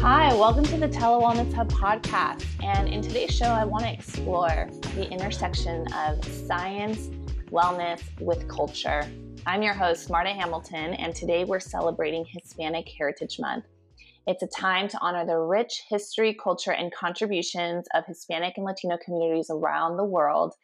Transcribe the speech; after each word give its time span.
Hi, 0.00 0.32
welcome 0.34 0.64
to 0.64 0.76
the 0.76 0.88
Tele 0.88 1.22
Wellness 1.22 1.52
Hub 1.54 1.72
podcast. 1.72 2.44
And 2.62 2.86
in 2.86 3.00
today's 3.00 3.34
show, 3.34 3.46
I 3.46 3.64
want 3.64 3.84
to 3.84 3.92
explore 3.92 4.68
the 4.94 5.10
intersection 5.10 5.90
of 5.94 6.22
science, 6.24 7.08
wellness 7.50 8.02
with 8.20 8.46
culture. 8.46 9.10
I'm 9.46 9.62
your 9.62 9.72
host, 9.72 10.10
Marta 10.10 10.30
Hamilton, 10.30 10.92
and 10.94 11.14
today 11.14 11.44
we're 11.44 11.60
celebrating 11.60 12.26
Hispanic 12.26 12.86
Heritage 12.96 13.38
Month. 13.40 13.64
It's 14.26 14.42
a 14.42 14.48
time 14.48 14.86
to 14.88 14.98
honor 15.00 15.24
the 15.24 15.38
rich 15.38 15.84
history, 15.88 16.34
culture, 16.34 16.72
and 16.72 16.92
contributions 16.92 17.86
of 17.94 18.04
Hispanic 18.06 18.58
and 18.58 18.66
Latino 18.66 18.98
communities 19.02 19.48
around 19.50 19.96
the 19.96 20.04
world. 20.04 20.54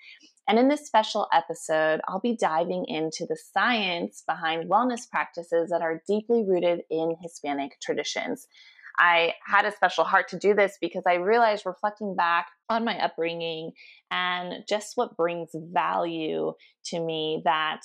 And 0.47 0.59
in 0.59 0.69
this 0.69 0.87
special 0.87 1.27
episode, 1.33 2.03
I'll 2.07 2.21
be 2.21 2.37
diving 2.37 2.85
into 2.87 3.25
the 3.27 3.39
science 3.55 4.25
behind 4.27 4.69
wellness 4.69 5.09
practices 5.09 5.71
that 5.71 5.81
are 5.81 6.03
deeply 6.07 6.45
rooted 6.45 6.83
in 6.91 7.17
Hispanic 7.23 7.81
traditions. 7.81 8.47
I 8.99 9.35
had 9.47 9.65
a 9.65 9.73
special 9.73 10.05
heart 10.05 10.29
to 10.29 10.39
do 10.39 10.55
this 10.55 10.79
because 10.81 11.03
I 11.07 11.15
realized 11.15 11.67
reflecting 11.67 12.15
back 12.15 12.47
on 12.69 12.85
my 12.85 12.99
upbringing 12.99 13.73
and 14.11 14.65
just 14.69 14.93
what 14.97 15.17
brings 15.17 15.51
value 15.55 16.53
to 16.87 17.01
me 17.01 17.43
that 17.45 17.81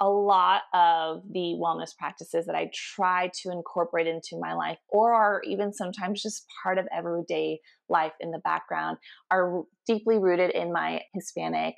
a 0.00 0.08
lot 0.08 0.62
of 0.74 1.22
the 1.30 1.56
wellness 1.60 1.96
practices 1.96 2.46
that 2.46 2.54
I 2.54 2.70
try 2.74 3.30
to 3.42 3.50
incorporate 3.50 4.06
into 4.06 4.38
my 4.40 4.54
life, 4.54 4.78
or 4.88 5.12
are 5.12 5.42
even 5.44 5.72
sometimes 5.72 6.22
just 6.22 6.44
part 6.62 6.78
of 6.78 6.88
everyday 6.96 7.60
life 7.88 8.12
in 8.18 8.30
the 8.30 8.40
background, 8.42 8.96
are 9.30 9.62
deeply 9.86 10.18
rooted 10.18 10.50
in 10.50 10.72
my 10.72 11.02
Hispanic 11.14 11.74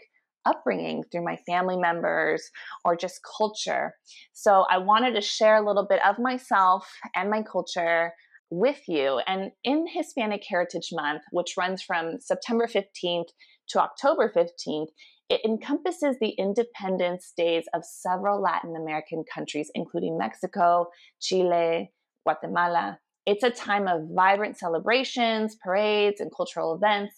upbringing 0.46 1.02
through 1.10 1.24
my 1.24 1.36
family 1.46 1.76
members 1.76 2.50
or 2.84 2.96
just 2.96 3.20
culture. 3.36 3.94
So 4.32 4.64
I 4.70 4.78
wanted 4.78 5.14
to 5.14 5.20
share 5.20 5.56
a 5.56 5.66
little 5.66 5.86
bit 5.86 6.00
of 6.06 6.18
myself 6.18 6.88
and 7.14 7.30
my 7.30 7.42
culture 7.42 8.12
with 8.50 8.80
you. 8.88 9.20
And 9.26 9.52
in 9.64 9.86
Hispanic 9.86 10.42
Heritage 10.48 10.90
Month, 10.92 11.22
which 11.30 11.54
runs 11.58 11.82
from 11.82 12.20
September 12.20 12.66
15th 12.66 13.28
to 13.68 13.80
October 13.80 14.32
15th, 14.34 14.88
it 15.30 15.40
encompasses 15.44 16.16
the 16.20 16.34
independence 16.38 17.32
days 17.36 17.64
of 17.72 17.82
several 17.84 18.42
Latin 18.42 18.76
American 18.76 19.24
countries, 19.32 19.70
including 19.74 20.18
Mexico, 20.18 20.86
Chile, 21.20 21.90
Guatemala. 22.24 22.98
It's 23.26 23.42
a 23.42 23.50
time 23.50 23.88
of 23.88 24.02
vibrant 24.14 24.58
celebrations, 24.58 25.56
parades, 25.64 26.20
and 26.20 26.30
cultural 26.36 26.74
events, 26.74 27.14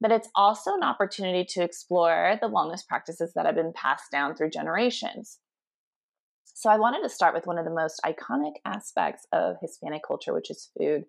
but 0.00 0.12
it's 0.12 0.28
also 0.36 0.74
an 0.74 0.84
opportunity 0.84 1.44
to 1.50 1.64
explore 1.64 2.38
the 2.40 2.48
wellness 2.48 2.86
practices 2.86 3.32
that 3.34 3.44
have 3.44 3.56
been 3.56 3.72
passed 3.74 4.10
down 4.12 4.36
through 4.36 4.50
generations. 4.50 5.38
So 6.54 6.70
I 6.70 6.78
wanted 6.78 7.02
to 7.02 7.08
start 7.08 7.34
with 7.34 7.46
one 7.46 7.58
of 7.58 7.64
the 7.64 7.70
most 7.70 8.00
iconic 8.04 8.54
aspects 8.64 9.26
of 9.32 9.56
Hispanic 9.60 10.02
culture, 10.06 10.34
which 10.34 10.50
is 10.50 10.70
food. 10.76 11.04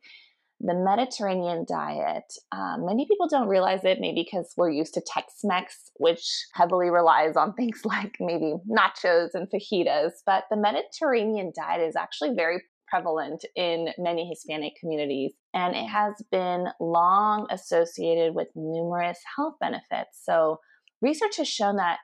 The 0.61 0.73
Mediterranean 0.73 1.65
diet. 1.67 2.33
Um, 2.51 2.85
many 2.85 3.07
people 3.07 3.29
don't 3.29 3.47
realize 3.47 3.85
it, 3.85 4.01
maybe 4.01 4.27
because 4.29 4.53
we're 4.57 4.71
used 4.71 4.93
to 4.95 5.01
Tex 5.01 5.35
Mex, 5.43 5.89
which 5.95 6.45
heavily 6.53 6.89
relies 6.89 7.37
on 7.37 7.53
things 7.57 7.81
like 7.85 8.17
maybe 8.19 8.55
nachos 8.69 9.29
and 9.33 9.47
fajitas. 9.49 10.11
But 10.25 10.45
the 10.51 10.57
Mediterranean 10.57 11.53
diet 11.55 11.81
is 11.81 11.95
actually 11.95 12.35
very 12.35 12.61
prevalent 12.89 13.45
in 13.55 13.89
many 13.97 14.27
Hispanic 14.27 14.73
communities, 14.79 15.33
and 15.53 15.75
it 15.75 15.87
has 15.87 16.15
been 16.31 16.67
long 16.79 17.47
associated 17.51 18.35
with 18.35 18.47
numerous 18.55 19.19
health 19.35 19.55
benefits. 19.61 20.19
So, 20.23 20.59
research 21.01 21.37
has 21.37 21.47
shown 21.47 21.77
that 21.77 21.99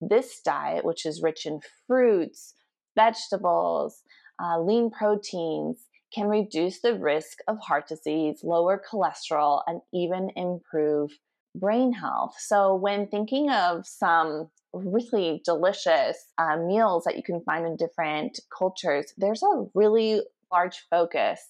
this 0.00 0.40
diet, 0.44 0.84
which 0.84 1.04
is 1.04 1.22
rich 1.22 1.46
in 1.46 1.60
fruits, 1.86 2.54
vegetables, 2.98 4.02
uh, 4.42 4.60
lean 4.60 4.90
proteins 4.90 5.76
can 6.12 6.26
reduce 6.26 6.80
the 6.80 6.94
risk 6.94 7.38
of 7.46 7.58
heart 7.60 7.86
disease, 7.86 8.40
lower 8.42 8.82
cholesterol, 8.90 9.62
and 9.66 9.80
even 9.92 10.30
improve 10.36 11.10
brain 11.54 11.92
health. 11.92 12.34
So, 12.38 12.74
when 12.74 13.06
thinking 13.06 13.50
of 13.50 13.86
some 13.86 14.48
really 14.72 15.42
delicious 15.44 16.16
uh, 16.38 16.56
meals 16.56 17.04
that 17.04 17.16
you 17.16 17.22
can 17.22 17.40
find 17.42 17.66
in 17.66 17.76
different 17.76 18.40
cultures, 18.56 19.12
there's 19.16 19.42
a 19.42 19.66
really 19.74 20.22
large 20.50 20.86
focus 20.90 21.40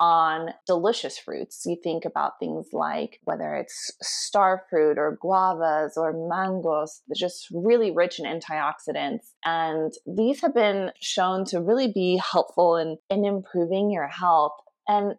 on 0.00 0.50
delicious 0.66 1.18
fruits. 1.18 1.64
You 1.66 1.76
think 1.82 2.04
about 2.04 2.38
things 2.38 2.68
like 2.72 3.20
whether 3.24 3.54
it's 3.54 3.92
star 4.02 4.62
fruit 4.70 4.98
or 4.98 5.18
guavas 5.22 5.96
or 5.96 6.12
mangoes, 6.28 7.02
they're 7.08 7.14
just 7.16 7.48
really 7.52 7.90
rich 7.90 8.20
in 8.20 8.24
antioxidants. 8.24 9.30
And 9.44 9.92
these 10.06 10.40
have 10.42 10.54
been 10.54 10.92
shown 11.00 11.44
to 11.46 11.60
really 11.60 11.90
be 11.92 12.20
helpful 12.32 12.76
in, 12.76 12.98
in 13.10 13.24
improving 13.24 13.90
your 13.90 14.06
health. 14.06 14.52
And 14.86 15.14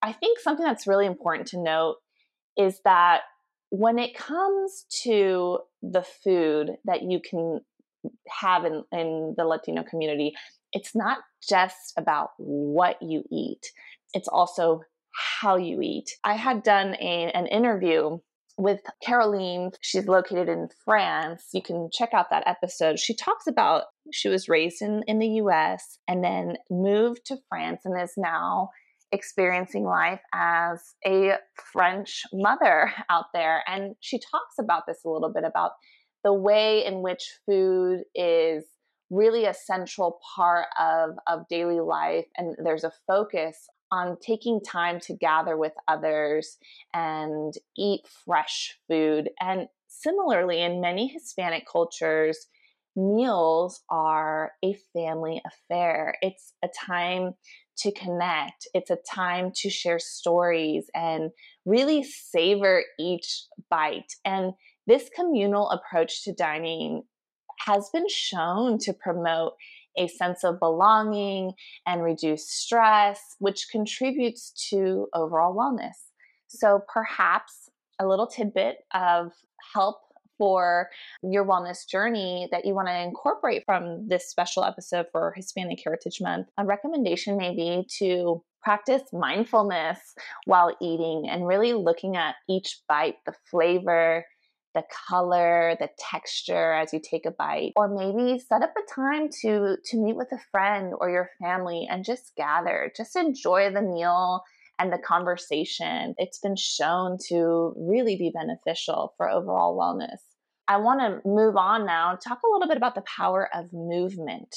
I 0.00 0.12
think 0.12 0.38
something 0.40 0.64
that's 0.64 0.86
really 0.86 1.06
important 1.06 1.48
to 1.48 1.62
note 1.62 1.96
is 2.56 2.80
that 2.84 3.22
when 3.70 3.98
it 3.98 4.16
comes 4.16 4.84
to 5.02 5.58
the 5.82 6.02
food 6.02 6.76
that 6.84 7.02
you 7.02 7.20
can 7.20 7.60
have 8.28 8.64
in, 8.64 8.84
in 8.92 9.34
the 9.36 9.44
Latino 9.44 9.82
community, 9.82 10.34
it's 10.72 10.94
not 10.94 11.18
just 11.46 11.92
about 11.96 12.30
what 12.38 13.00
you 13.00 13.24
eat 13.30 13.70
it's 14.12 14.28
also 14.28 14.82
how 15.40 15.56
you 15.56 15.80
eat. 15.80 16.10
I 16.24 16.34
had 16.34 16.62
done 16.62 16.94
a, 17.00 17.30
an 17.34 17.46
interview 17.46 18.18
with 18.58 18.80
Caroline. 19.02 19.70
She's 19.80 20.06
located 20.06 20.48
in 20.48 20.68
France. 20.84 21.48
You 21.52 21.62
can 21.62 21.88
check 21.92 22.10
out 22.12 22.30
that 22.30 22.46
episode. 22.46 22.98
She 22.98 23.14
talks 23.14 23.46
about 23.46 23.84
she 24.12 24.28
was 24.28 24.48
raised 24.48 24.82
in, 24.82 25.02
in 25.06 25.18
the 25.18 25.28
US 25.42 25.98
and 26.08 26.22
then 26.22 26.56
moved 26.70 27.26
to 27.26 27.38
France 27.48 27.82
and 27.84 28.00
is 28.00 28.14
now 28.16 28.70
experiencing 29.10 29.84
life 29.84 30.20
as 30.32 30.80
a 31.06 31.34
French 31.72 32.22
mother 32.32 32.92
out 33.10 33.26
there. 33.34 33.62
And 33.66 33.94
she 34.00 34.18
talks 34.18 34.54
about 34.58 34.84
this 34.86 35.00
a 35.04 35.10
little 35.10 35.32
bit 35.32 35.44
about 35.44 35.72
the 36.24 36.32
way 36.32 36.84
in 36.84 37.02
which 37.02 37.30
food 37.46 38.02
is 38.14 38.64
really 39.10 39.44
a 39.44 39.52
central 39.52 40.18
part 40.34 40.66
of, 40.80 41.10
of 41.26 41.46
daily 41.50 41.80
life 41.80 42.24
and 42.36 42.56
there's 42.64 42.84
a 42.84 42.92
focus 43.06 43.68
on 43.92 44.16
taking 44.20 44.60
time 44.60 44.98
to 44.98 45.14
gather 45.14 45.56
with 45.56 45.72
others 45.86 46.56
and 46.94 47.52
eat 47.76 48.00
fresh 48.24 48.76
food. 48.88 49.28
And 49.38 49.68
similarly, 49.86 50.62
in 50.62 50.80
many 50.80 51.08
Hispanic 51.08 51.64
cultures, 51.70 52.48
meals 52.96 53.82
are 53.90 54.52
a 54.64 54.76
family 54.94 55.42
affair. 55.46 56.16
It's 56.22 56.54
a 56.64 56.68
time 56.86 57.34
to 57.78 57.92
connect, 57.92 58.66
it's 58.74 58.90
a 58.90 58.98
time 59.10 59.50
to 59.56 59.70
share 59.70 59.98
stories 59.98 60.90
and 60.94 61.30
really 61.64 62.02
savor 62.02 62.84
each 62.98 63.44
bite. 63.70 64.12
And 64.24 64.52
this 64.86 65.10
communal 65.14 65.70
approach 65.70 66.24
to 66.24 66.34
dining 66.34 67.02
has 67.66 67.88
been 67.90 68.08
shown 68.08 68.78
to 68.80 68.92
promote 68.92 69.54
a 69.96 70.08
sense 70.08 70.44
of 70.44 70.58
belonging 70.58 71.52
and 71.86 72.02
reduce 72.02 72.48
stress, 72.48 73.36
which 73.38 73.68
contributes 73.70 74.50
to 74.70 75.08
overall 75.14 75.54
wellness. 75.54 75.96
So 76.48 76.80
perhaps 76.92 77.70
a 77.98 78.06
little 78.06 78.26
tidbit 78.26 78.78
of 78.92 79.32
help 79.74 79.98
for 80.38 80.88
your 81.22 81.44
wellness 81.44 81.86
journey 81.88 82.48
that 82.50 82.64
you 82.64 82.74
want 82.74 82.88
to 82.88 83.00
incorporate 83.00 83.62
from 83.64 84.08
this 84.08 84.28
special 84.28 84.64
episode 84.64 85.06
for 85.12 85.32
Hispanic 85.36 85.80
Heritage 85.84 86.20
Month, 86.20 86.48
a 86.58 86.64
recommendation 86.64 87.36
may 87.36 87.54
be 87.54 87.86
to 87.98 88.42
practice 88.62 89.02
mindfulness 89.12 89.98
while 90.46 90.74
eating 90.80 91.28
and 91.28 91.46
really 91.46 91.74
looking 91.74 92.16
at 92.16 92.36
each 92.48 92.80
bite, 92.88 93.16
the 93.26 93.34
flavor, 93.50 94.24
the 94.74 94.84
color, 95.08 95.76
the 95.78 95.88
texture 95.98 96.72
as 96.72 96.92
you 96.92 97.00
take 97.00 97.26
a 97.26 97.30
bite, 97.30 97.72
or 97.76 97.88
maybe 97.88 98.38
set 98.38 98.62
up 98.62 98.72
a 98.76 98.94
time 98.94 99.28
to 99.42 99.76
to 99.84 100.02
meet 100.02 100.16
with 100.16 100.32
a 100.32 100.40
friend 100.50 100.92
or 100.98 101.10
your 101.10 101.30
family 101.40 101.86
and 101.90 102.04
just 102.04 102.32
gather, 102.36 102.92
just 102.96 103.16
enjoy 103.16 103.70
the 103.72 103.82
meal 103.82 104.42
and 104.78 104.92
the 104.92 104.98
conversation. 104.98 106.14
It's 106.18 106.38
been 106.38 106.56
shown 106.56 107.18
to 107.28 107.74
really 107.76 108.16
be 108.16 108.32
beneficial 108.34 109.14
for 109.16 109.28
overall 109.28 109.78
wellness. 109.78 110.18
I 110.68 110.78
want 110.78 111.00
to 111.00 111.28
move 111.28 111.56
on 111.56 111.84
now, 111.86 112.16
talk 112.16 112.40
a 112.42 112.50
little 112.50 112.68
bit 112.68 112.76
about 112.76 112.94
the 112.94 113.02
power 113.02 113.48
of 113.54 113.72
movement. 113.72 114.54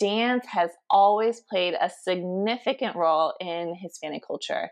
Dance 0.00 0.46
has 0.46 0.70
always 0.90 1.40
played 1.40 1.74
a 1.74 1.90
significant 2.02 2.96
role 2.96 3.34
in 3.40 3.74
Hispanic 3.80 4.22
culture. 4.26 4.70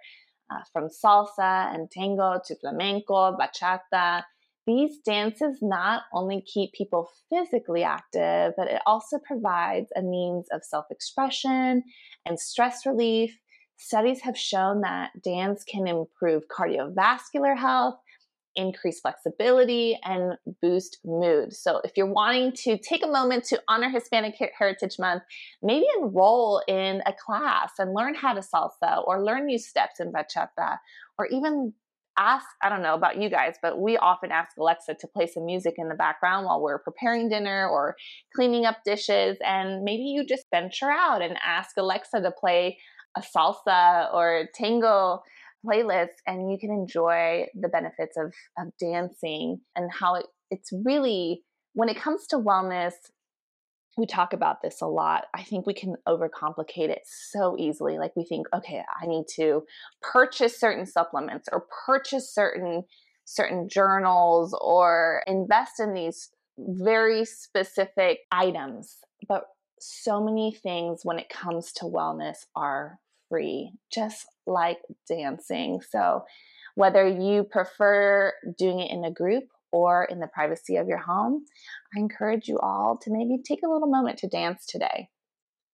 Uh, 0.49 0.61
from 0.73 0.87
salsa 0.87 1.75
and 1.75 1.91
tango 1.91 2.41
to 2.45 2.55
flamenco, 2.61 3.37
bachata, 3.37 4.23
these 4.67 4.99
dances 5.05 5.59
not 5.63 6.03
only 6.13 6.43
keep 6.43 6.73
people 6.73 7.09
physically 7.31 7.85
active, 7.85 8.53
but 8.57 8.69
it 8.69 8.83
also 8.87 9.19
provides 9.19 9.91
a 9.97 10.03
means 10.03 10.47
of 10.53 10.65
self 10.65 10.87
expression 10.91 11.83
and 12.25 12.39
stress 12.39 12.85
relief. 12.85 13.39
Studies 13.79 14.23
have 14.23 14.39
shown 14.39 14.81
that 14.81 15.11
dance 15.23 15.63
can 15.65 15.87
improve 15.87 16.45
cardiovascular 16.49 17.57
health 17.57 17.97
increase 18.57 19.01
flexibility, 19.01 19.99
and 20.03 20.35
boost 20.61 20.99
mood. 21.05 21.53
So, 21.55 21.81
if 21.85 21.93
you're 21.97 22.11
wanting 22.11 22.53
to 22.65 22.79
take 22.79 23.05
a 23.05 23.09
moment 23.09 23.45
to 23.45 23.63
honor 23.69 23.89
Hispanic 23.89 24.35
Heritage 24.59 24.99
Month, 24.99 25.23
maybe 25.63 25.87
enroll 26.01 26.63
in 26.67 27.03
a 27.07 27.13
class 27.13 27.73
and 27.79 27.95
learn 27.95 28.15
how 28.15 28.33
to 28.33 28.41
salsa 28.41 29.07
or 29.07 29.23
learn 29.23 29.47
new 29.47 29.59
steps 29.59 30.01
in 30.01 30.13
bachata 30.13 30.79
or 31.19 31.27
even 31.27 31.73
ask 32.19 32.47
i 32.63 32.69
don't 32.69 32.83
know 32.83 32.95
about 32.95 33.21
you 33.21 33.29
guys 33.29 33.55
but 33.63 33.81
we 33.81 33.97
often 33.99 34.31
ask 34.31 34.57
alexa 34.59 34.95
to 34.95 35.07
play 35.09 35.27
some 35.27 35.45
music 35.45 35.75
in 35.77 35.89
the 35.89 35.95
background 35.95 36.47
while 36.47 36.61
we're 36.61 36.79
preparing 36.79 37.29
dinner 37.29 37.69
or 37.69 37.97
cleaning 38.35 38.65
up 38.65 38.79
dishes 38.85 39.37
and 39.45 39.83
maybe 39.83 40.03
you 40.03 40.25
just 40.25 40.45
venture 40.53 40.91
out 40.91 41.23
and 41.23 41.37
ask 41.45 41.71
alexa 41.77 42.21
to 42.21 42.31
play 42.31 42.79
a 43.17 43.21
salsa 43.21 44.13
or 44.13 44.49
tango 44.55 45.21
playlist 45.65 46.17
and 46.27 46.51
you 46.51 46.59
can 46.59 46.71
enjoy 46.71 47.45
the 47.55 47.69
benefits 47.69 48.17
of, 48.17 48.33
of 48.59 48.73
dancing 48.79 49.59
and 49.75 49.91
how 49.93 50.15
it, 50.15 50.27
it's 50.51 50.71
really 50.85 51.43
when 51.73 51.89
it 51.89 51.97
comes 51.97 52.27
to 52.27 52.37
wellness 52.37 52.93
we 53.97 54.07
talk 54.07 54.33
about 54.33 54.63
this 54.63 54.83
a 54.83 54.87
lot. 54.87 55.25
I 55.35 55.43
think 55.43 55.67
we 55.67 55.75
can 55.75 55.97
overcomplicate 56.07 56.91
it 56.91 57.03
so 57.05 57.57
easily. 57.59 57.99
Like 57.99 58.15
we 58.15 58.25
think, 58.25 58.47
okay, 58.55 58.83
I 59.01 59.07
need 59.07 59.25
to 59.37 59.63
purchase 60.03 60.61
certain 60.61 60.87
supplements 60.87 61.49
or 61.53 61.67
purchase 61.87 62.33
certain 62.33 62.85
certain 63.25 63.69
journals 63.69 64.57
or 64.61 65.23
invest 65.27 65.81
in 65.81 65.95
these 65.95 66.31
very 66.59 67.25
specific 67.25 68.21
items. 68.31 68.99
But 69.29 69.45
so 69.81 70.23
many 70.23 70.53
things 70.53 71.01
when 71.03 71.19
it 71.19 71.29
comes 71.29 71.73
to 71.73 71.85
wellness 71.85 72.47
are 72.55 72.99
free, 73.29 73.73
just 73.93 74.27
like 74.47 74.79
dancing. 75.09 75.81
So 75.91 76.23
whether 76.77 77.07
you 77.07 77.45
prefer 77.45 78.33
doing 78.57 78.81
it 78.81 78.91
in 78.91 79.05
a 79.05 79.11
group 79.11 79.45
or 79.73 80.05
in 80.05 80.21
the 80.21 80.29
privacy 80.29 80.77
of 80.77 80.89
your 80.89 80.99
home, 80.99 81.45
I 81.97 82.01
encourage 82.01 82.49
you 82.49 82.59
all 82.59 82.99
to 83.03 83.11
maybe 83.11 83.43
take 83.43 83.61
a 83.65 83.69
little 83.69 83.89
moment 83.89 84.19
to 84.19 84.29
dance 84.29 84.67
today. 84.67 85.09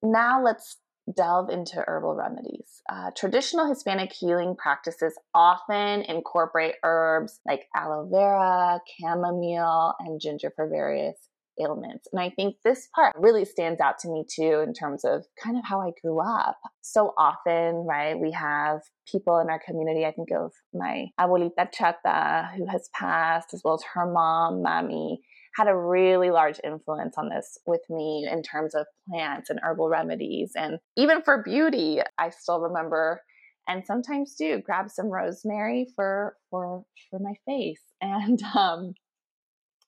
Now 0.02 0.42
let's 0.42 0.78
delve 1.16 1.50
into 1.50 1.82
herbal 1.86 2.14
remedies. 2.14 2.80
Uh, 2.88 3.10
traditional 3.16 3.68
Hispanic 3.68 4.12
healing 4.12 4.54
practices 4.56 5.18
often 5.34 6.02
incorporate 6.02 6.76
herbs 6.84 7.40
like 7.46 7.66
aloe 7.74 8.08
vera, 8.08 8.80
chamomile, 9.00 9.94
and 9.98 10.20
ginger 10.20 10.52
for 10.54 10.68
various 10.68 11.16
ailments. 11.60 12.08
And 12.12 12.20
I 12.20 12.30
think 12.30 12.56
this 12.64 12.88
part 12.94 13.14
really 13.18 13.44
stands 13.44 13.80
out 13.80 13.98
to 14.00 14.08
me 14.08 14.24
too 14.28 14.64
in 14.66 14.72
terms 14.72 15.04
of 15.04 15.24
kind 15.42 15.56
of 15.56 15.64
how 15.64 15.80
I 15.80 15.90
grew 16.02 16.20
up. 16.20 16.58
So 16.80 17.12
often, 17.16 17.86
right, 17.86 18.18
we 18.18 18.32
have 18.32 18.80
people 19.10 19.38
in 19.38 19.50
our 19.50 19.60
community. 19.64 20.04
I 20.04 20.12
think 20.12 20.30
of 20.30 20.52
my 20.72 21.06
abuelita 21.18 21.68
Chata, 21.74 22.54
who 22.56 22.66
has 22.66 22.88
passed, 22.94 23.54
as 23.54 23.62
well 23.64 23.74
as 23.74 23.84
her 23.94 24.10
mom, 24.10 24.62
Mami, 24.62 25.18
had 25.56 25.68
a 25.68 25.76
really 25.76 26.30
large 26.30 26.58
influence 26.64 27.16
on 27.18 27.28
this 27.28 27.58
with 27.66 27.82
me 27.90 28.26
in 28.30 28.42
terms 28.42 28.74
of 28.74 28.86
plants 29.08 29.50
and 29.50 29.60
herbal 29.62 29.88
remedies. 29.88 30.52
And 30.54 30.78
even 30.96 31.22
for 31.22 31.42
beauty, 31.42 32.00
I 32.18 32.30
still 32.30 32.60
remember 32.60 33.20
and 33.68 33.84
sometimes 33.86 34.34
do 34.34 34.60
grab 34.60 34.90
some 34.90 35.06
rosemary 35.06 35.86
for 35.94 36.36
for 36.50 36.84
for 37.10 37.18
my 37.18 37.34
face 37.46 37.82
and 38.00 38.42
um 38.56 38.94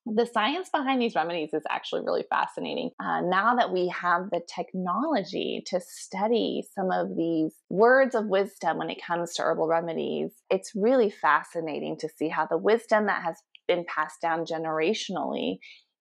the 0.06 0.26
science 0.26 0.68
behind 0.68 1.00
these 1.00 1.14
remedies 1.14 1.54
is 1.54 1.62
actually 1.70 2.02
really 2.02 2.24
fascinating. 2.28 2.90
Uh, 3.00 3.22
now 3.22 3.54
that 3.56 3.72
we 3.72 3.88
have 3.88 4.28
the 4.30 4.42
technology 4.54 5.62
to 5.66 5.80
study 5.80 6.62
some 6.74 6.90
of 6.90 7.16
these 7.16 7.54
words 7.70 8.14
of 8.14 8.26
wisdom 8.26 8.78
when 8.78 8.90
it 8.90 9.02
comes 9.02 9.34
to 9.34 9.42
herbal 9.42 9.66
remedies, 9.66 10.30
it's 10.50 10.72
really 10.74 11.10
fascinating 11.10 11.96
to 11.98 12.08
see 12.18 12.28
how 12.28 12.46
the 12.46 12.58
wisdom 12.58 13.06
that 13.06 13.22
has 13.22 13.36
been 13.66 13.84
passed 13.88 14.20
down 14.20 14.44
generationally 14.44 15.56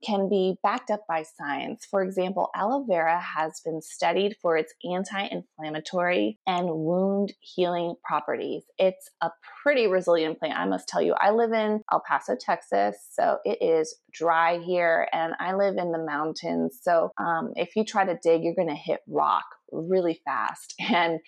can 0.05 0.29
be 0.29 0.55
backed 0.63 0.91
up 0.91 1.01
by 1.07 1.23
science. 1.23 1.85
For 1.89 2.01
example, 2.03 2.49
aloe 2.55 2.83
vera 2.83 3.19
has 3.19 3.61
been 3.63 3.81
studied 3.81 4.35
for 4.41 4.57
its 4.57 4.73
anti 4.83 5.27
inflammatory 5.27 6.39
and 6.45 6.67
wound 6.69 7.33
healing 7.39 7.95
properties. 8.03 8.63
It's 8.77 9.09
a 9.21 9.31
pretty 9.61 9.87
resilient 9.87 10.39
plant, 10.39 10.57
I 10.57 10.65
must 10.65 10.87
tell 10.87 11.01
you. 11.01 11.15
I 11.19 11.31
live 11.31 11.51
in 11.51 11.81
El 11.91 12.03
Paso, 12.07 12.35
Texas, 12.39 12.97
so 13.11 13.37
it 13.45 13.61
is 13.61 13.95
dry 14.11 14.59
here, 14.59 15.07
and 15.13 15.33
I 15.39 15.53
live 15.55 15.77
in 15.77 15.91
the 15.91 16.03
mountains. 16.03 16.79
So 16.81 17.11
um, 17.17 17.53
if 17.55 17.75
you 17.75 17.83
try 17.83 18.05
to 18.05 18.17
dig, 18.21 18.43
you're 18.43 18.55
going 18.55 18.69
to 18.69 18.75
hit 18.75 19.01
rock 19.07 19.45
really 19.71 20.21
fast. 20.25 20.75
And 20.93 21.19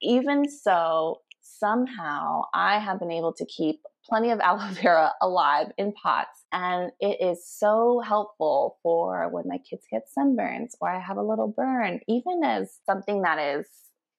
even 0.00 0.48
so, 0.48 1.20
somehow 1.40 2.42
I 2.52 2.78
have 2.78 2.98
been 2.98 3.10
able 3.10 3.32
to 3.34 3.46
keep 3.46 3.80
plenty 4.08 4.30
of 4.30 4.40
aloe 4.42 4.72
vera 4.72 5.12
alive 5.20 5.68
in 5.78 5.92
pots. 5.92 6.44
And 6.52 6.92
it 7.00 7.18
is 7.20 7.46
so 7.46 8.00
helpful 8.04 8.78
for 8.82 9.28
when 9.30 9.44
my 9.46 9.58
kids 9.58 9.84
get 9.90 10.02
sunburns 10.16 10.72
or 10.80 10.88
I 10.88 11.00
have 11.00 11.16
a 11.16 11.22
little 11.22 11.48
burn, 11.48 12.00
even 12.08 12.42
as 12.44 12.78
something 12.86 13.22
that 13.22 13.38
is 13.38 13.66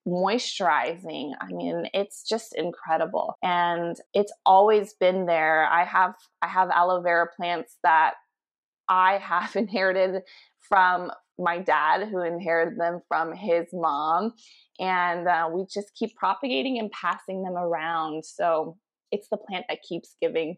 moisturizing. 0.07 1.31
I 1.41 1.47
mean, 1.51 1.87
it's 1.93 2.27
just 2.27 2.55
incredible. 2.55 3.35
And 3.41 3.95
it's 4.13 4.33
always 4.45 4.93
been 4.93 5.25
there. 5.25 5.67
I 5.67 5.83
have 5.83 6.13
I 6.41 6.47
have 6.47 6.69
aloe 6.69 7.01
vera 7.01 7.27
plants 7.35 7.77
that 7.83 8.13
I 8.87 9.17
have 9.21 9.55
inherited 9.55 10.21
from 10.59 11.11
my 11.37 11.59
dad 11.59 12.07
who 12.07 12.21
inherited 12.21 12.79
them 12.79 13.01
from 13.09 13.33
his 13.33 13.65
mom 13.73 14.33
and 14.79 15.27
uh, 15.27 15.49
we 15.51 15.65
just 15.65 15.93
keep 15.93 16.15
propagating 16.15 16.79
and 16.79 16.89
passing 16.91 17.43
them 17.43 17.55
around 17.55 18.23
so 18.23 18.77
it's 19.15 19.29
the 19.29 19.37
plant 19.37 19.65
that 19.69 19.81
keeps 19.81 20.15
giving. 20.21 20.57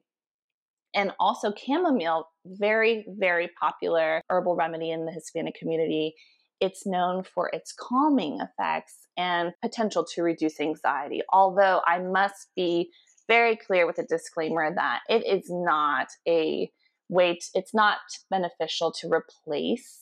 And 0.96 1.12
also, 1.20 1.54
chamomile, 1.54 2.28
very, 2.46 3.06
very 3.08 3.50
popular 3.60 4.22
herbal 4.30 4.56
remedy 4.56 4.92
in 4.92 5.06
the 5.06 5.12
Hispanic 5.12 5.56
community. 5.56 6.16
It's 6.60 6.88
known 6.88 7.24
for 7.24 7.50
its 7.54 7.72
calming 7.72 8.40
effects 8.42 9.08
and 9.16 9.54
potential 9.62 10.06
to 10.16 10.24
reduce 10.24 10.60
anxiety. 10.60 11.22
Although 11.32 11.82
I 11.86 12.00
must 12.00 12.48
be 12.56 12.90
very 13.28 13.56
clear 13.56 13.86
with 13.86 14.00
a 14.00 14.06
disclaimer 14.06 14.74
that 14.74 15.02
it 15.10 15.26
is 15.26 15.50
not 15.50 16.08
a 16.28 16.72
to, 17.10 17.52
it's 17.54 17.74
not 17.74 17.98
beneficial 18.32 18.92
to 18.94 19.10
replace 19.10 20.02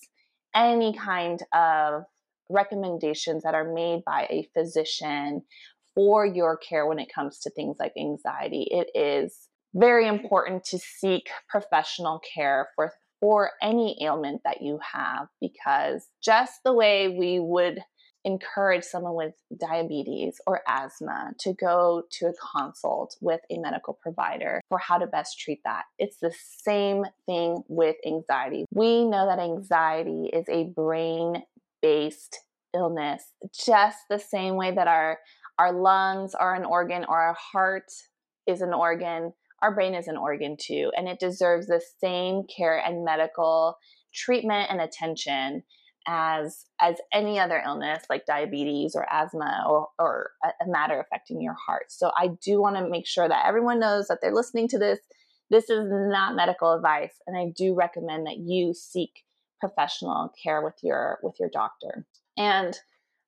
any 0.56 0.94
kind 0.98 1.44
of 1.54 2.04
recommendations 2.50 3.44
that 3.44 3.56
are 3.56 3.74
made 3.74 4.04
by 4.06 4.28
a 4.30 4.48
physician 4.54 5.42
for 5.96 6.26
your 6.26 6.58
care 6.58 6.86
when 6.86 7.00
it 7.00 7.12
comes 7.14 7.40
to 7.40 7.50
things 7.50 7.78
like 7.80 7.94
anxiety. 7.98 8.68
It 8.70 8.90
is 8.94 9.48
very 9.74 10.08
important 10.08 10.64
to 10.66 10.78
seek 10.78 11.30
professional 11.50 12.22
care 12.34 12.70
for 12.76 12.94
for 13.22 13.52
any 13.62 13.98
ailment 14.04 14.42
that 14.44 14.62
you 14.62 14.78
have 14.94 15.28
because 15.40 16.10
just 16.22 16.60
the 16.64 16.74
way 16.74 17.08
we 17.08 17.40
would 17.40 17.80
encourage 18.26 18.84
someone 18.84 19.16
with 19.16 19.34
diabetes 19.60 20.42
or 20.46 20.62
asthma 20.68 21.32
to 21.40 21.54
go 21.54 22.04
to 22.12 22.26
a 22.26 22.34
consult 22.58 23.16
with 23.22 23.40
a 23.52 23.58
medical 23.60 23.98
provider 24.02 24.60
for 24.68 24.80
how 24.80 24.98
to 24.98 25.08
best 25.08 25.40
treat 25.40 25.60
that. 25.64 25.84
It's 26.00 26.18
the 26.18 26.34
same 26.64 27.06
thing 27.26 27.64
with 27.68 27.96
anxiety. 28.06 28.66
We 28.72 29.06
know 29.06 29.28
that 29.28 29.40
anxiety 29.40 30.30
is 30.34 30.46
a 30.50 30.66
brain 30.76 31.44
based 31.82 32.40
illness, 32.76 33.24
just 33.54 34.00
the 34.10 34.20
same 34.20 34.56
way 34.56 34.72
that 34.72 34.88
our 34.88 35.20
our 35.58 35.72
lungs 35.72 36.36
are 36.36 36.56
an 36.56 36.66
organ 36.66 37.06
or 37.08 37.20
our 37.20 37.36
heart 37.54 37.92
is 38.48 38.62
an 38.62 38.74
organ 38.74 39.34
our 39.62 39.74
brain 39.74 39.96
is 39.96 40.08
an 40.08 40.18
organ 40.18 40.56
too 40.60 40.92
and 40.96 41.08
it 41.08 41.20
deserves 41.20 41.68
the 41.68 41.82
same 42.00 42.44
care 42.44 42.78
and 42.78 43.06
medical 43.06 43.78
treatment 44.14 44.68
and 44.70 44.82
attention 44.82 45.64
as 46.08 46.66
as 46.80 46.98
any 47.12 47.40
other 47.40 47.62
illness 47.66 48.04
like 48.10 48.26
diabetes 48.26 48.96
or 48.96 49.08
asthma 49.12 49.64
or, 49.68 49.88
or 49.98 50.32
a 50.44 50.68
matter 50.68 51.00
affecting 51.00 51.42
your 51.42 51.56
heart. 51.66 51.86
So 51.90 52.12
i 52.16 52.30
do 52.44 52.62
want 52.62 52.76
to 52.78 52.88
make 52.88 53.08
sure 53.08 53.28
that 53.28 53.46
everyone 53.48 53.80
knows 53.80 54.08
that 54.08 54.20
they're 54.22 54.34
listening 54.34 54.68
to 54.70 54.78
this. 54.78 55.00
This 55.50 55.70
is 55.70 55.86
not 55.90 56.36
medical 56.36 56.74
advice 56.74 57.16
and 57.26 57.38
i 57.38 57.52
do 57.56 57.74
recommend 57.74 58.28
that 58.28 58.38
you 58.38 58.74
seek 58.74 59.24
professional 59.60 60.32
care 60.42 60.62
with 60.62 60.76
your 60.84 61.20
with 61.24 61.36
your 61.40 61.50
doctor. 61.50 62.06
And 62.38 62.78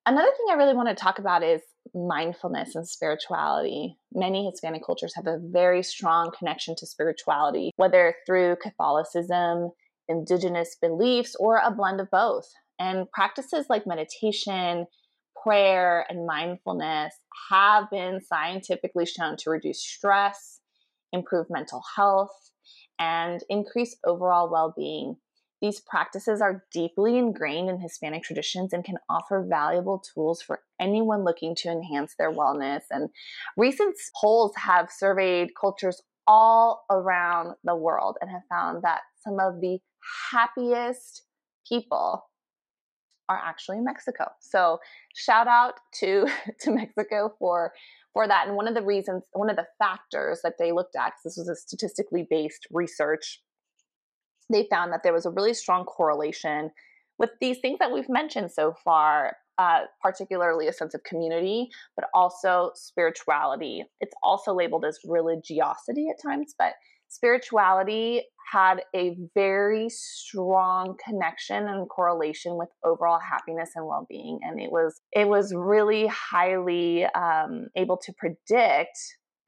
another 0.08 0.32
thing 0.36 0.48
i 0.50 0.56
really 0.56 0.74
want 0.74 0.90
to 0.90 0.96
talk 0.96 1.20
about 1.20 1.44
is 1.44 1.62
mindfulness 1.94 2.76
and 2.76 2.88
spirituality. 2.88 3.98
Many 4.14 4.46
Hispanic 4.50 4.86
cultures 4.86 5.14
have 5.16 5.28
a 5.28 5.40
very 5.42 5.84
strong 5.84 6.32
connection 6.38 6.76
to 6.78 6.86
spirituality, 6.86 7.72
whether 7.76 8.16
through 8.26 8.58
Catholicism, 8.62 9.72
indigenous 10.08 10.76
beliefs, 10.82 11.36
or 11.40 11.58
a 11.58 11.72
blend 11.72 12.00
of 12.00 12.10
both. 12.12 12.46
And 12.80 13.10
practices 13.12 13.66
like 13.70 13.88
meditation, 13.88 14.86
prayer, 15.44 16.06
and 16.10 16.26
mindfulness 16.26 17.14
have 17.50 17.90
been 17.90 18.20
scientifically 18.22 19.06
shown 19.06 19.36
to 19.38 19.50
reduce 19.50 19.82
stress, 19.82 20.62
improve 21.12 21.48
mental 21.50 21.82
health, 21.96 22.52
and 23.00 23.42
increase 23.50 23.96
overall 24.06 24.52
well 24.52 24.74
being. 24.76 25.16
These 25.62 25.80
practices 25.82 26.42
are 26.42 26.64
deeply 26.72 27.18
ingrained 27.18 27.70
in 27.70 27.80
Hispanic 27.80 28.24
traditions 28.24 28.74
and 28.74 28.84
can 28.84 28.98
offer 29.10 29.46
valuable 29.48 30.00
tools 30.00 30.42
for 30.42 30.62
anyone 30.80 31.24
looking 31.24 31.56
to 31.56 31.70
enhance 31.70 32.16
their 32.18 32.32
wellness. 32.32 32.82
And 32.92 33.10
recent 33.56 33.96
polls 34.20 34.54
have 34.56 34.92
surveyed 34.92 35.50
cultures 35.60 36.02
all 36.28 36.86
around 36.92 37.56
the 37.64 37.76
world 37.76 38.18
and 38.22 38.30
have 38.30 38.44
found 38.50 38.84
that 38.84 39.02
some 39.24 39.40
of 39.40 39.62
the 39.62 39.80
happiest 40.32 41.24
people 41.68 42.26
are 43.30 43.42
actually 43.44 43.78
in 43.78 43.84
Mexico. 43.84 44.26
So 44.40 44.80
shout 45.16 45.48
out 45.48 45.76
to 46.00 46.28
to 46.62 46.72
Mexico 46.72 47.34
for 47.40 47.74
for 48.14 48.28
that. 48.28 48.48
And 48.48 48.56
one 48.56 48.68
of 48.68 48.74
the 48.74 48.82
reasons, 48.82 49.24
one 49.34 49.50
of 49.50 49.56
the 49.56 49.68
factors 49.80 50.40
that 50.44 50.54
they 50.58 50.72
looked 50.72 50.96
at, 50.96 51.14
because 51.14 51.24
this 51.24 51.38
was 51.38 51.50
a 51.50 51.56
statistically 51.56 52.26
based 52.30 52.68
research, 52.72 53.42
they 54.50 54.68
found 54.70 54.92
that 54.94 55.04
there 55.04 55.14
was 55.14 55.26
a 55.26 55.32
really 55.32 55.54
strong 55.54 55.86
correlation 55.86 56.72
with 57.20 57.32
these 57.42 57.60
things 57.60 57.80
that 57.80 57.92
we've 57.92 58.10
mentioned 58.10 58.52
so 58.52 58.74
far, 58.84 59.36
uh, 59.58 59.82
particularly 60.02 60.68
a 60.68 60.74
sense 60.74 60.94
of 60.94 61.04
community, 61.04 61.70
but 61.96 62.10
also 62.14 62.72
spirituality. 62.76 63.84
It's 64.00 64.14
also 64.22 64.54
labeled 64.54 64.86
as 64.86 65.00
religiosity 65.04 66.08
at 66.10 66.22
times, 66.22 66.54
but 66.58 66.74
spirituality 67.10 68.24
had 68.52 68.82
a 68.96 69.18
very 69.34 69.90
strong 69.90 70.96
connection 71.04 71.68
and 71.68 71.90
correlation 71.90 72.58
with 72.58 72.70
overall 72.84 73.20
happiness 73.20 73.72
and 73.76 73.86
well-being 73.86 74.40
and 74.42 74.60
it 74.60 74.72
was 74.72 75.02
it 75.12 75.28
was 75.28 75.54
really 75.54 76.08
highly 76.08 77.06
um, 77.06 77.68
able 77.76 77.98
to 77.98 78.14
predict 78.14 78.98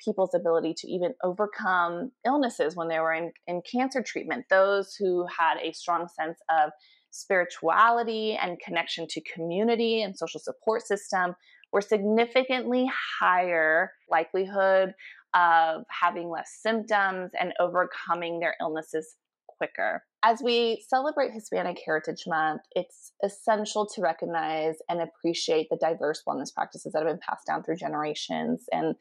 people's 0.03 0.33
ability 0.33 0.73
to 0.77 0.87
even 0.87 1.13
overcome 1.23 2.11
illnesses 2.25 2.75
when 2.75 2.87
they 2.87 2.99
were 2.99 3.13
in, 3.13 3.31
in 3.47 3.61
cancer 3.69 4.01
treatment 4.01 4.45
those 4.49 4.95
who 4.95 5.25
had 5.27 5.57
a 5.61 5.71
strong 5.73 6.07
sense 6.07 6.39
of 6.49 6.71
spirituality 7.11 8.37
and 8.41 8.59
connection 8.59 9.07
to 9.09 9.21
community 9.21 10.01
and 10.01 10.17
social 10.17 10.39
support 10.39 10.85
system 10.85 11.33
were 11.71 11.81
significantly 11.81 12.89
higher 13.19 13.91
likelihood 14.09 14.93
of 15.33 15.83
having 15.89 16.29
less 16.29 16.57
symptoms 16.61 17.31
and 17.39 17.53
overcoming 17.59 18.39
their 18.39 18.55
illnesses 18.59 19.15
quicker. 19.59 20.03
As 20.23 20.41
we 20.43 20.83
celebrate 20.87 21.31
Hispanic 21.31 21.77
Heritage 21.85 22.23
Month, 22.27 22.61
it's 22.71 23.11
essential 23.23 23.85
to 23.93 24.01
recognize 24.01 24.75
and 24.89 25.01
appreciate 25.01 25.67
the 25.69 25.77
diverse 25.77 26.23
wellness 26.27 26.53
practices 26.53 26.93
that 26.93 26.99
have 26.99 27.07
been 27.07 27.19
passed 27.27 27.45
down 27.45 27.63
through 27.63 27.75
generations. 27.75 28.65
And 28.71 28.95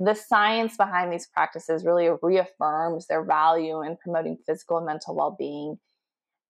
the 0.00 0.14
science 0.14 0.76
behind 0.76 1.12
these 1.12 1.26
practices 1.26 1.84
really 1.84 2.08
reaffirms 2.22 3.06
their 3.06 3.24
value 3.24 3.82
in 3.82 3.96
promoting 3.96 4.38
physical 4.46 4.76
and 4.76 4.86
mental 4.86 5.16
well 5.16 5.34
being. 5.38 5.78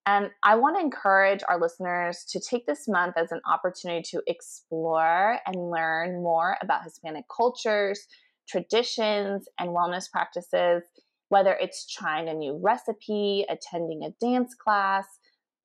And 0.07 0.31
I 0.43 0.57
want 0.57 0.77
to 0.77 0.83
encourage 0.83 1.43
our 1.49 1.61
listeners 1.61 2.25
to 2.31 2.41
take 2.41 2.67
this 2.67 2.89
month 2.89 3.17
as 3.19 3.31
an 3.31 3.41
opportunity 3.47 4.03
to 4.11 4.23
explore 4.27 5.39
and 5.47 5.71
learn 5.71 6.23
more 6.23 6.57
about 6.63 6.85
Hispanic 6.85 7.25
cultures, 7.35 8.07
traditions 8.49 9.49
and 9.59 9.71
wellness 9.71 10.11
practices, 10.11 10.83
whether 11.29 11.53
it's 11.53 11.87
trying 11.87 12.29
a 12.29 12.35
new 12.35 12.59
recipe, 12.63 13.45
attending 13.51 14.03
a 14.03 14.11
dance 14.25 14.55
class, 14.55 15.05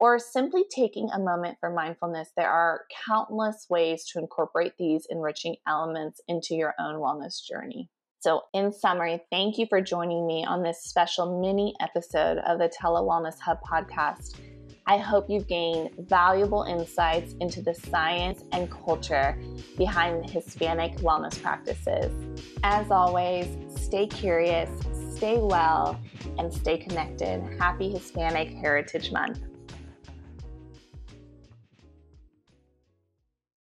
or 0.03 0.19
simply 0.19 0.65
taking 0.69 1.10
a 1.12 1.17
moment 1.17 1.55
for 1.62 1.69
mindfulness, 1.69 2.27
there 2.36 2.50
are 2.50 2.81
countless 3.07 3.67
ways 3.69 4.03
to 4.03 4.19
incorporate 4.19 4.74
these 4.77 5.07
enriching 5.10 5.55
elements 5.65 6.19
into 6.27 6.55
your 6.55 6.74
own 6.77 6.95
wellness 6.95 7.41
journey. 7.41 7.89
So, 8.19 8.41
in 8.53 8.74
summary, 8.74 9.24
thank 9.31 9.57
you 9.57 9.65
for 9.65 9.79
joining 9.79 10.27
me 10.27 10.43
on 10.43 10.62
this 10.62 10.83
special 10.83 11.39
mini 11.39 11.74
episode 11.79 12.39
of 12.39 12.60
the 12.60 12.67
Tele 12.67 13.00
Wellness 13.00 13.39
Hub 13.39 13.60
podcast. 13.62 14.36
I 14.88 14.98
hope 14.98 15.27
you've 15.29 15.48
gained 15.48 15.91
valuable 16.00 16.63
insights 16.63 17.36
into 17.39 17.62
the 17.62 17.74
science 17.74 18.43
and 18.51 18.69
culture 18.69 19.39
behind 19.77 20.29
Hispanic 20.29 20.98
wellness 20.98 21.41
practices. 21.41 22.12
As 22.63 22.91
always, 22.91 23.48
stay 23.81 24.07
curious, 24.07 24.69
stay 25.15 25.38
well, 25.38 25.98
and 26.38 26.53
stay 26.53 26.77
connected. 26.77 27.41
Happy 27.57 27.89
Hispanic 27.89 28.50
Heritage 28.50 29.10
Month. 29.13 29.39